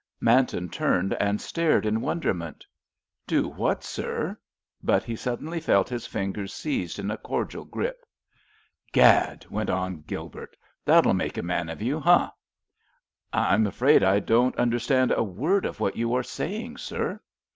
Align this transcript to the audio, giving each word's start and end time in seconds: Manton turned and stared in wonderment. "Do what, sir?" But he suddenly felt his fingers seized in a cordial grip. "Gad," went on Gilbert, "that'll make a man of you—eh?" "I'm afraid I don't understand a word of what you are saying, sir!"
Manton 0.19 0.67
turned 0.67 1.13
and 1.19 1.39
stared 1.39 1.85
in 1.85 2.01
wonderment. 2.01 2.65
"Do 3.27 3.47
what, 3.47 3.83
sir?" 3.83 4.35
But 4.81 5.03
he 5.03 5.15
suddenly 5.15 5.59
felt 5.59 5.89
his 5.89 6.07
fingers 6.07 6.55
seized 6.55 6.97
in 6.97 7.11
a 7.11 7.17
cordial 7.19 7.65
grip. 7.65 8.03
"Gad," 8.91 9.45
went 9.51 9.69
on 9.69 10.01
Gilbert, 10.07 10.57
"that'll 10.85 11.13
make 11.13 11.37
a 11.37 11.43
man 11.43 11.69
of 11.69 11.83
you—eh?" 11.83 12.29
"I'm 13.31 13.67
afraid 13.67 14.01
I 14.01 14.17
don't 14.17 14.55
understand 14.55 15.11
a 15.11 15.21
word 15.23 15.65
of 15.65 15.79
what 15.79 15.95
you 15.95 16.15
are 16.15 16.23
saying, 16.23 16.77
sir!" 16.77 17.21